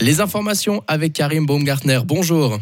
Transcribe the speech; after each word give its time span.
Les 0.00 0.20
informations 0.20 0.82
avec 0.88 1.12
Karim 1.12 1.46
Baumgartner. 1.46 2.00
Bonjour. 2.04 2.58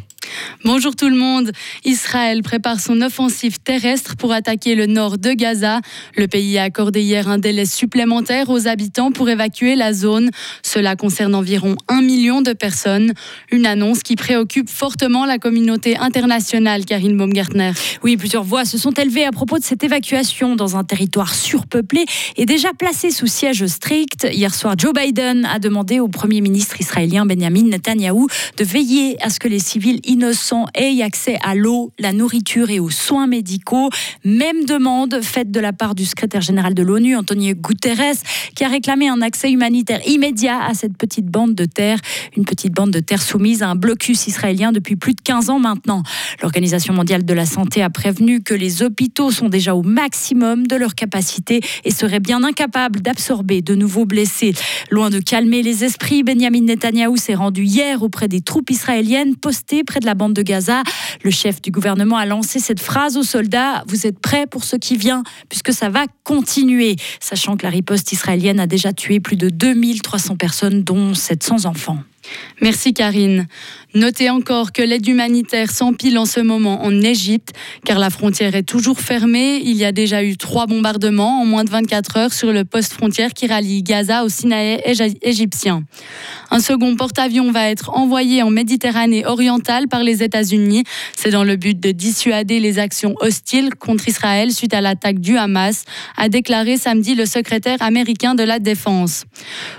Bonjour 0.63 0.95
tout 0.95 1.09
le 1.09 1.17
monde. 1.17 1.53
Israël 1.87 2.43
prépare 2.43 2.81
son 2.81 3.01
offensive 3.01 3.61
terrestre 3.61 4.15
pour 4.17 4.31
attaquer 4.31 4.75
le 4.75 4.85
nord 4.85 5.17
de 5.17 5.33
Gaza. 5.33 5.81
Le 6.19 6.29
pays 6.29 6.59
a 6.59 6.65
accordé 6.65 7.01
hier 7.01 7.29
un 7.29 7.39
délai 7.39 7.65
supplémentaire 7.65 8.51
aux 8.51 8.69
habitants 8.69 9.11
pour 9.11 9.31
évacuer 9.31 9.75
la 9.75 9.95
zone. 9.95 10.31
Cela 10.63 10.97
concerne 10.97 11.35
environ 11.35 11.77
un 11.89 12.03
million 12.03 12.43
de 12.43 12.53
personnes. 12.53 13.15
Une 13.51 13.65
annonce 13.65 14.03
qui 14.03 14.17
préoccupe 14.17 14.69
fortement 14.69 15.25
la 15.25 15.39
communauté 15.39 15.97
internationale, 15.97 16.85
Karine 16.85 17.17
Baumgartner. 17.17 17.73
Oui, 18.03 18.19
plusieurs 18.19 18.45
voix 18.45 18.67
se 18.67 18.77
sont 18.77 18.93
élevées 18.93 19.25
à 19.25 19.33
propos 19.33 19.59
de 19.59 19.65
cette 19.65 19.83
évacuation 19.83 20.57
dans 20.57 20.77
un 20.77 20.85
territoire 20.85 21.35
surpeuplé 21.35 22.05
et 22.37 22.45
déjà 22.45 22.75
placé 22.75 23.11
sous 23.11 23.29
siège 23.29 23.65
strict. 23.65 24.29
Hier 24.31 24.55
soir, 24.55 24.75
Joe 24.77 24.93
Biden 24.93 25.47
a 25.47 25.59
demandé 25.59 26.01
au 26.01 26.09
Premier 26.09 26.43
ministre 26.43 26.79
israélien 26.79 27.25
Benjamin 27.25 27.63
Netanyahou 27.63 28.27
de 28.59 28.65
veiller 28.65 29.17
à 29.23 29.31
ce 29.31 29.41
que 29.41 29.49
les 29.49 29.59
civils 29.59 30.01
innocents 30.05 30.50
aient 30.75 31.03
accès 31.03 31.39
à 31.43 31.55
l'eau, 31.55 31.93
la 31.99 32.13
nourriture 32.13 32.71
et 32.71 32.81
aux 32.81 32.91
soins 32.91 33.27
médicaux. 33.27 33.91
Même 34.25 34.65
demande 34.65 35.21
faite 35.23 35.51
de 35.51 35.61
la 35.61 35.73
part 35.73 35.95
du 35.95 36.05
secrétaire 36.05 36.41
général 36.41 36.75
de 36.75 36.83
l'ONU, 36.83 37.17
Antonio 37.17 37.55
Guterres, 37.55 38.17
qui 38.55 38.65
a 38.65 38.69
réclamé 38.69 39.09
un 39.09 39.23
accès 39.23 39.51
humanitaire 39.51 40.01
immédiat 40.07 40.63
à 40.63 40.75
cette 40.75 40.97
petite 40.97 41.27
bande 41.27 41.55
de 41.55 41.65
terre, 41.65 41.99
une 42.37 42.45
petite 42.45 42.73
bande 42.73 42.91
de 42.91 43.01
terre 43.01 43.23
soumise 43.23 43.63
à 43.63 43.69
un 43.69 43.75
blocus 43.75 44.27
israélien 44.27 44.73
depuis 44.73 44.97
plus 44.97 45.15
de 45.15 45.21
15 45.21 45.51
ans 45.51 45.59
maintenant. 45.59 46.03
L'Organisation 46.43 46.95
mondiale 46.95 47.25
de 47.25 47.35
la 47.35 47.47
santé 47.47 47.83
a 47.83 47.91
prévenu 47.91 48.43
que 48.43 48.55
les 48.55 48.83
hôpitaux 48.83 49.31
sont 49.31 49.49
déjà 49.49 49.75
au 49.75 49.83
maximum 49.83 50.67
de 50.67 50.77
leur 50.77 50.95
capacité 50.95 51.61
et 51.85 51.91
seraient 51.91 52.21
bien 52.21 52.45
incapables 52.45 53.01
d'absorber 53.01 53.63
de 53.63 53.75
nouveaux 53.75 54.07
blessés. 54.07 54.55
Loin 54.91 55.11
de 55.11 55.21
calmer 55.21 55.63
les 55.63 55.85
esprits, 55.85 56.23
Benjamin 56.23 56.63
Netanyahou 56.63 57.17
s'est 57.17 57.35
rendu 57.35 57.65
hier 57.65 58.03
auprès 58.03 58.29
des 58.29 58.41
troupes 58.41 58.71
israéliennes 58.71 59.37
postées 59.37 59.85
près 59.85 60.01
de 60.01 60.07
la 60.07 60.15
bande 60.15 60.35
de 60.35 60.40
Gaza. 60.43 60.83
Le 61.23 61.31
chef 61.31 61.63
du 61.63 61.71
gouvernement 61.71 62.17
a 62.17 62.27
lancé 62.27 62.59
cette 62.59 62.81
phrase 62.81 63.17
aux 63.17 63.23
soldats 63.23 63.85
Vous 63.87 64.07
êtes 64.07 64.19
prêts 64.19 64.47
pour 64.47 64.65
ce 64.65 64.77
qui 64.77 64.97
vient, 64.97 65.23
puisque 65.49 65.73
ça 65.73 65.89
va 65.89 66.05
continuer. 66.25 66.97
Sachant 67.21 67.57
que 67.57 67.65
la 67.65 67.71
riposte 67.71 68.13
israélienne 68.13 68.61
a 68.61 68.67
déjà 68.67 68.93
tué 68.93 69.21
plus 69.21 69.37
de 69.37 69.49
2300 69.49 70.37
personnes, 70.37 70.83
dont 70.83 71.15
700 71.15 71.65
enfants. 71.65 71.99
Merci 72.61 72.93
Karine. 72.93 73.47
Notez 73.93 74.31
encore 74.31 74.71
que 74.71 74.83
l'aide 74.83 75.07
humanitaire 75.09 75.73
s'empile 75.73 76.17
en 76.17 76.25
ce 76.25 76.39
moment 76.39 76.85
en 76.85 77.03
Égypte, 77.03 77.51
car 77.85 77.99
la 77.99 78.09
frontière 78.09 78.55
est 78.55 78.63
toujours 78.63 79.01
fermée. 79.01 79.61
Il 79.65 79.77
y 79.77 79.85
a 79.85 79.91
déjà 79.91 80.23
eu 80.23 80.37
trois 80.37 80.67
bombardements 80.67 81.41
en 81.43 81.45
moins 81.45 81.65
de 81.65 81.71
24 81.71 82.17
heures 82.17 82.33
sur 82.33 82.53
le 82.53 82.65
poste 82.65 82.93
frontière 82.93 83.33
qui 83.35 83.49
rallie 83.49 83.83
Gaza 83.83 84.23
au 84.25 84.29
Sinaï 84.29 84.81
égyptien. 85.23 85.83
Un 86.53 86.61
second 86.61 86.95
porte-avions 86.95 87.51
va 87.51 87.69
être 87.69 87.91
envoyé 87.91 88.45
en 88.45 88.51
Méditerranée 88.51 89.27
orientale 89.27 89.89
par 89.89 90.05
les 90.05 90.23
États-Unis. 90.23 90.85
C'est 91.17 91.31
dans 91.31 91.45
le 91.45 91.57
but 91.57 91.79
de 91.81 91.91
dissuader 91.91 92.61
les 92.61 92.79
actions 92.79 93.15
hostiles 93.21 93.75
contre 93.75 94.09
Israël 94.09 94.53
suite 94.53 94.75
à 94.75 94.81
l'attaque 94.81 95.19
du 95.19 95.37
Hamas, 95.37 95.85
a 96.17 96.29
déclaré 96.29 96.77
samedi 96.77 97.17
le 97.17 97.27
secrétaire 97.27 97.79
américain 97.81 98.35
de 98.37 98.45
la 98.45 98.61
Défense. 98.61 99.25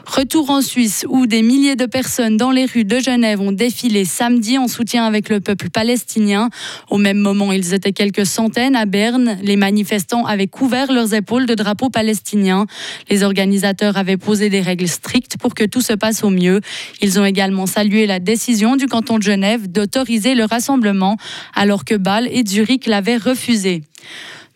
Retour 0.05 0.49
en 0.49 0.61
Suisse 0.61 1.05
où 1.07 1.27
des 1.27 1.43
milliers 1.43 1.75
de 1.75 1.85
personnes 1.85 2.35
dans 2.41 2.49
les 2.49 2.65
rues 2.65 2.85
de 2.85 2.99
Genève 2.99 3.39
ont 3.39 3.51
défilé 3.51 4.03
samedi 4.03 4.57
en 4.57 4.67
soutien 4.67 5.05
avec 5.05 5.29
le 5.29 5.41
peuple 5.41 5.69
palestinien. 5.69 6.49
Au 6.89 6.97
même 6.97 7.19
moment, 7.19 7.51
ils 7.51 7.75
étaient 7.75 7.91
quelques 7.91 8.25
centaines 8.25 8.75
à 8.75 8.87
Berne. 8.87 9.37
Les 9.43 9.55
manifestants 9.55 10.25
avaient 10.25 10.47
couvert 10.47 10.91
leurs 10.91 11.13
épaules 11.13 11.45
de 11.45 11.53
drapeaux 11.53 11.91
palestiniens. 11.91 12.65
Les 13.11 13.21
organisateurs 13.21 13.95
avaient 13.95 14.17
posé 14.17 14.49
des 14.49 14.61
règles 14.61 14.87
strictes 14.87 15.37
pour 15.37 15.53
que 15.53 15.65
tout 15.65 15.81
se 15.81 15.93
passe 15.93 16.23
au 16.23 16.31
mieux. 16.31 16.61
Ils 16.99 17.19
ont 17.19 17.25
également 17.25 17.67
salué 17.67 18.07
la 18.07 18.17
décision 18.17 18.75
du 18.75 18.87
canton 18.87 19.19
de 19.19 19.23
Genève 19.23 19.71
d'autoriser 19.71 20.33
le 20.33 20.45
rassemblement 20.45 21.17
alors 21.53 21.85
que 21.85 21.93
Bâle 21.93 22.27
et 22.31 22.43
Zurich 22.43 22.87
l'avaient 22.87 23.17
refusé. 23.17 23.83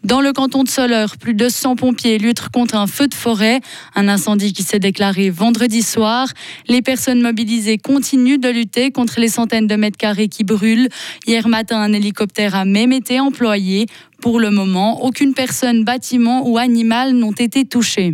Dans 0.05 0.21
le 0.21 0.33
canton 0.33 0.61
de 0.61 0.69
Soleure, 0.69 1.17
plus 1.17 1.33
de 1.33 1.49
100 1.49 1.77
pompiers 1.77 2.19
luttent 2.19 2.49
contre 2.49 2.75
un 2.75 2.85
feu 2.85 3.07
de 3.07 3.15
forêt, 3.15 3.59
un 3.95 4.07
incendie 4.07 4.53
qui 4.53 4.61
s'est 4.61 4.77
déclaré 4.77 5.31
vendredi 5.31 5.81
soir. 5.81 6.27
Les 6.67 6.83
personnes 6.83 7.23
mobilisées 7.23 7.79
continuent 7.79 8.37
de 8.37 8.49
lutter 8.49 8.91
contre 8.91 9.19
les 9.19 9.29
centaines 9.29 9.65
de 9.65 9.75
mètres 9.75 9.97
carrés 9.97 10.27
qui 10.27 10.43
brûlent. 10.43 10.89
Hier 11.25 11.47
matin, 11.47 11.81
un 11.81 11.91
hélicoptère 11.91 12.53
a 12.53 12.65
même 12.65 12.91
été 12.91 13.19
employé. 13.19 13.87
Pour 14.21 14.39
le 14.39 14.51
moment, 14.51 15.03
aucune 15.03 15.33
personne, 15.33 15.83
bâtiment 15.83 16.47
ou 16.47 16.59
animal 16.59 17.13
n'ont 17.13 17.31
été 17.31 17.65
touchés. 17.65 18.13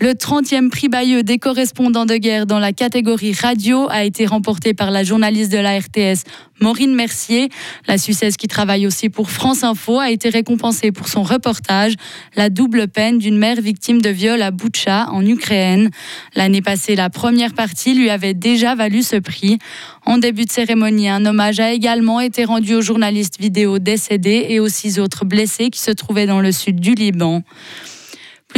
Le 0.00 0.12
30e 0.12 0.70
prix 0.70 0.88
Bayeux 0.88 1.24
des 1.24 1.38
correspondants 1.38 2.06
de 2.06 2.14
guerre 2.14 2.46
dans 2.46 2.60
la 2.60 2.72
catégorie 2.72 3.32
radio 3.32 3.88
a 3.90 4.04
été 4.04 4.26
remporté 4.26 4.72
par 4.72 4.92
la 4.92 5.02
journaliste 5.02 5.50
de 5.50 5.58
la 5.58 5.76
RTS, 5.76 6.22
Maureen 6.60 6.94
Mercier. 6.94 7.48
La 7.88 7.98
Suissesse 7.98 8.36
qui 8.36 8.46
travaille 8.46 8.86
aussi 8.86 9.08
pour 9.08 9.28
France 9.28 9.64
Info 9.64 9.98
a 9.98 10.12
été 10.12 10.28
récompensée 10.28 10.92
pour 10.92 11.08
son 11.08 11.24
reportage 11.24 11.94
La 12.36 12.48
double 12.48 12.86
peine 12.86 13.18
d'une 13.18 13.36
mère 13.36 13.60
victime 13.60 14.00
de 14.00 14.08
viol 14.08 14.40
à 14.40 14.52
Boutcha 14.52 15.08
en 15.10 15.26
Ukraine. 15.26 15.90
L'année 16.36 16.62
passée, 16.62 16.94
la 16.94 17.10
première 17.10 17.52
partie 17.52 17.94
lui 17.94 18.08
avait 18.08 18.34
déjà 18.34 18.76
valu 18.76 19.02
ce 19.02 19.16
prix. 19.16 19.58
En 20.06 20.18
début 20.18 20.44
de 20.44 20.52
cérémonie, 20.52 21.08
un 21.08 21.26
hommage 21.26 21.58
a 21.58 21.72
également 21.72 22.20
été 22.20 22.44
rendu 22.44 22.76
aux 22.76 22.82
journalistes 22.82 23.40
vidéo 23.40 23.80
décédés 23.80 24.46
et 24.48 24.60
aux 24.60 24.68
six 24.68 25.00
autres 25.00 25.24
blessés 25.24 25.70
qui 25.70 25.80
se 25.80 25.90
trouvaient 25.90 26.26
dans 26.26 26.40
le 26.40 26.52
sud 26.52 26.78
du 26.78 26.94
Liban. 26.94 27.42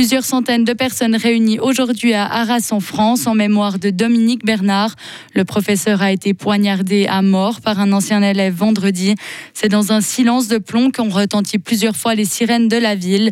Plusieurs 0.00 0.25
centaines 0.25 0.65
de 0.65 0.72
personnes 0.72 1.15
réunies 1.15 1.59
aujourd'hui 1.59 2.15
à 2.15 2.25
Arras 2.25 2.71
en 2.71 2.81
France 2.81 3.27
en 3.27 3.34
mémoire 3.34 3.78
de 3.78 3.91
Dominique 3.91 4.47
Bernard. 4.47 4.97
Le 5.34 5.44
professeur 5.44 6.00
a 6.00 6.11
été 6.11 6.33
poignardé 6.33 7.06
à 7.06 7.21
mort 7.21 7.61
par 7.61 7.78
un 7.81 7.93
ancien 7.93 8.22
élève 8.22 8.55
vendredi. 8.55 9.15
C'est 9.53 9.69
dans 9.69 9.93
un 9.93 10.00
silence 10.00 10.49
de 10.49 10.56
plomb 10.56 10.91
qu'ont 10.91 11.11
retenti 11.11 11.59
plusieurs 11.59 11.97
fois 11.97 12.15
les 12.15 12.25
sirènes 12.25 12.66
de 12.66 12.78
la 12.78 12.94
ville. 12.94 13.31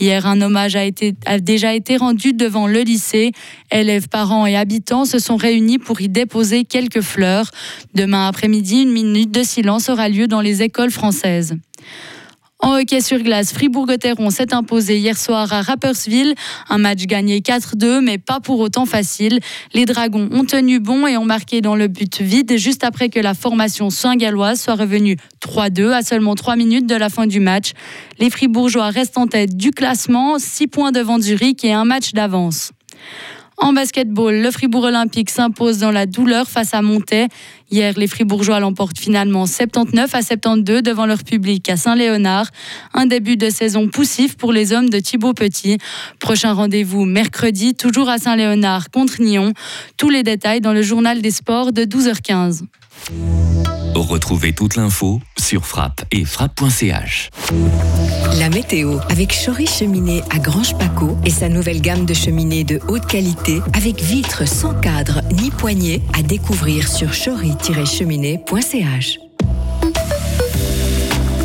Hier, 0.00 0.26
un 0.26 0.40
hommage 0.40 0.74
a, 0.74 1.38
déjà 1.38 1.74
été 1.74 1.96
rendu 1.96 2.32
devant 2.32 2.66
le 2.66 2.80
lycée. 2.80 3.30
Élèves, 3.70 4.08
parents 4.08 4.44
et 4.44 4.56
habitants 4.56 5.04
se 5.04 5.20
sont 5.20 5.36
réunis 5.36 5.78
pour 5.78 6.00
y 6.00 6.08
déposer 6.08 6.64
quelques 6.64 7.02
fleurs. 7.02 7.48
Demain 7.94 8.26
après-midi, 8.26 8.82
une 8.82 8.90
minute 8.90 9.30
de 9.30 9.44
silence 9.44 9.88
aura 9.88 10.08
lieu 10.08 10.26
dans 10.26 10.40
les 10.40 10.62
écoles 10.62 10.90
françaises. 10.90 11.54
En 12.60 12.76
hockey 12.76 13.00
sur 13.00 13.18
glace, 13.18 13.52
Fribourg-Gotteron 13.52 14.30
s'est 14.30 14.52
imposé 14.52 14.98
hier 14.98 15.16
soir 15.16 15.52
à 15.52 15.62
Rapperswil. 15.62 16.34
Un 16.68 16.78
match 16.78 17.04
gagné 17.04 17.38
4-2, 17.38 18.00
mais 18.00 18.18
pas 18.18 18.40
pour 18.40 18.58
autant 18.58 18.84
facile. 18.84 19.38
Les 19.74 19.84
Dragons 19.84 20.28
ont 20.32 20.44
tenu 20.44 20.80
bon 20.80 21.06
et 21.06 21.16
ont 21.16 21.24
marqué 21.24 21.60
dans 21.60 21.76
le 21.76 21.86
but 21.86 22.20
vide 22.20 22.56
juste 22.56 22.82
après 22.82 23.10
que 23.10 23.20
la 23.20 23.34
formation 23.34 23.90
saint-galloise 23.90 24.60
soit 24.60 24.74
revenue 24.74 25.16
3-2 25.40 25.92
à 25.92 26.02
seulement 26.02 26.34
3 26.34 26.56
minutes 26.56 26.86
de 26.86 26.96
la 26.96 27.10
fin 27.10 27.28
du 27.28 27.38
match. 27.38 27.74
Les 28.18 28.28
Fribourgeois 28.28 28.90
restent 28.90 29.18
en 29.18 29.28
tête 29.28 29.56
du 29.56 29.70
classement, 29.70 30.40
6 30.40 30.66
points 30.66 30.90
devant 30.90 31.20
Zurich 31.20 31.64
et 31.64 31.72
un 31.72 31.84
match 31.84 32.12
d'avance. 32.12 32.72
En 33.60 33.72
basketball, 33.72 34.36
le 34.36 34.50
Fribourg 34.52 34.84
Olympique 34.84 35.30
s'impose 35.30 35.78
dans 35.78 35.90
la 35.90 36.06
douleur 36.06 36.48
face 36.48 36.74
à 36.74 36.82
Montaix. 36.82 37.26
Hier, 37.70 37.92
les 37.96 38.06
Fribourgeois 38.06 38.60
l'emportent 38.60 38.98
finalement 38.98 39.46
79 39.46 40.14
à 40.14 40.22
72 40.22 40.82
devant 40.82 41.06
leur 41.06 41.24
public 41.24 41.68
à 41.68 41.76
Saint-Léonard. 41.76 42.46
Un 42.94 43.06
début 43.06 43.36
de 43.36 43.50
saison 43.50 43.88
poussif 43.88 44.36
pour 44.36 44.52
les 44.52 44.72
hommes 44.72 44.88
de 44.88 45.00
Thibaut 45.00 45.34
Petit. 45.34 45.78
Prochain 46.20 46.52
rendez-vous 46.52 47.04
mercredi, 47.04 47.74
toujours 47.74 48.08
à 48.08 48.18
Saint-Léonard 48.18 48.90
contre 48.90 49.20
Nyon. 49.20 49.52
Tous 49.96 50.08
les 50.08 50.22
détails 50.22 50.60
dans 50.60 50.72
le 50.72 50.82
journal 50.82 51.20
des 51.20 51.32
sports 51.32 51.72
de 51.72 51.82
12h15. 51.82 52.62
Retrouvez 53.94 54.52
toute 54.52 54.76
l'info 54.76 55.20
sur 55.48 55.64
frappe 55.64 56.02
et 56.12 56.26
frappe.ch. 56.26 57.30
La 58.38 58.50
météo 58.50 58.98
avec 59.08 59.32
Chory 59.32 59.66
Cheminée 59.66 60.22
à 60.30 60.38
Grange 60.38 60.76
Paco 60.76 61.16
et 61.24 61.30
sa 61.30 61.48
nouvelle 61.48 61.80
gamme 61.80 62.04
de 62.04 62.12
cheminées 62.12 62.64
de 62.64 62.78
haute 62.86 63.06
qualité 63.06 63.62
avec 63.72 64.02
vitres 64.02 64.46
sans 64.46 64.74
cadre 64.74 65.22
ni 65.32 65.50
poignée 65.50 66.02
à 66.12 66.20
découvrir 66.22 66.86
sur 66.86 67.12
chory-cheminée.ch. 67.12 69.27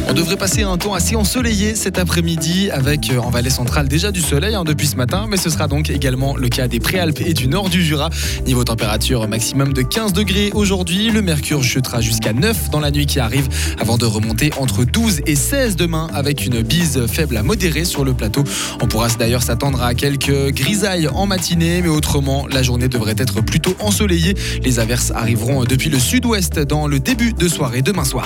On 0.10 0.14
devrait 0.14 0.36
passer 0.36 0.64
un 0.64 0.78
temps 0.78 0.94
assez 0.94 1.16
ensoleillé 1.16 1.76
cet 1.76 1.98
après-midi 1.98 2.70
avec 2.72 3.10
euh, 3.10 3.20
en 3.20 3.30
vallée 3.30 3.50
centrale 3.50 3.88
déjà 3.88 4.12
du 4.12 4.22
soleil 4.22 4.54
hein, 4.54 4.64
depuis 4.64 4.88
ce 4.88 4.96
matin, 4.96 5.26
mais 5.30 5.38
ce 5.38 5.50
sera 5.50 5.68
donc 5.68 5.90
également 5.90 6.36
le 6.36 6.50
cas 6.50 6.68
des 6.68 6.80
Préalpes 6.80 7.22
et 7.22 7.34
du 7.34 7.48
nord 7.48 7.70
du 7.70 7.84
Jura. 7.84 8.10
Niveau 8.46 8.64
température 8.64 9.28
maximum 9.28 9.74
de 9.74 9.82
15 9.82 10.14
degrés 10.14 10.52
aujourd'hui, 10.54 11.10
le 11.10 11.22
mercure 11.22 11.64
chutera 11.64 12.02
jusqu'à 12.02 12.34
9 12.34 12.70
dans 12.70 12.82
la 12.82 12.92
nuit 12.92 13.06
qui 13.06 13.20
arrive 13.20 13.48
avant 13.80 13.98
de 13.98 14.06
remonter 14.06 14.52
entre 14.58 14.84
12 14.84 15.22
et 15.26 15.36
16 15.36 15.78
demain 15.78 16.08
avec 16.14 16.46
une 16.46 16.62
bise 16.62 17.06
faible 17.08 17.38
à 17.38 17.44
modérée 17.44 17.86
sur 17.86 18.04
le 18.04 18.14
plateau. 18.14 18.44
On 18.82 18.88
pourra 18.88 19.08
d'ailleurs 19.18 19.44
s'attendre 19.44 19.82
à 19.82 19.96
quelques 19.96 20.52
grisailles 20.52 21.08
en 21.08 21.26
matinée, 21.26 21.82
mais 21.82 21.90
autrement 21.90 22.46
la 22.48 22.62
journée 22.62 22.90
devrait 22.90 23.16
être 23.18 23.42
plutôt 23.42 23.76
ensoleillée. 23.80 24.36
Les 24.64 24.80
averses 24.80 25.12
arriveront 25.12 25.64
depuis 25.64 25.90
le 25.90 25.98
sud-ouest 25.98 26.60
dans 26.60 26.88
le 26.88 27.00
début 27.00 27.34
de 27.34 27.48
soirée 27.48 27.82
demain 27.82 28.04
soir. 28.04 28.22